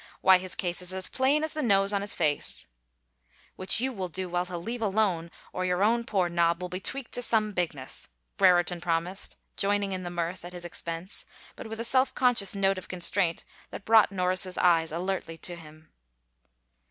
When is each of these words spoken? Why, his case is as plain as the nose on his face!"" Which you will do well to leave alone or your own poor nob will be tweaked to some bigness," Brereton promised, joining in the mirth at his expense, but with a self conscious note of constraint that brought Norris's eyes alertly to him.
Why, 0.21 0.39
his 0.39 0.55
case 0.55 0.81
is 0.81 0.95
as 0.95 1.07
plain 1.07 1.43
as 1.43 1.53
the 1.53 1.61
nose 1.61 1.93
on 1.93 2.01
his 2.01 2.15
face!"" 2.15 2.65
Which 3.55 3.79
you 3.79 3.93
will 3.93 4.07
do 4.07 4.27
well 4.29 4.45
to 4.47 4.57
leave 4.57 4.81
alone 4.81 5.29
or 5.53 5.63
your 5.63 5.83
own 5.83 6.05
poor 6.05 6.27
nob 6.27 6.59
will 6.59 6.69
be 6.69 6.79
tweaked 6.79 7.11
to 7.11 7.21
some 7.21 7.51
bigness," 7.51 8.07
Brereton 8.37 8.81
promised, 8.81 9.37
joining 9.57 9.91
in 9.91 10.01
the 10.01 10.09
mirth 10.09 10.43
at 10.43 10.53
his 10.53 10.65
expense, 10.65 11.23
but 11.55 11.67
with 11.67 11.79
a 11.79 11.83
self 11.85 12.15
conscious 12.15 12.55
note 12.55 12.79
of 12.79 12.87
constraint 12.87 13.45
that 13.69 13.85
brought 13.85 14.11
Norris's 14.11 14.57
eyes 14.57 14.91
alertly 14.91 15.37
to 15.37 15.55
him. 15.55 15.91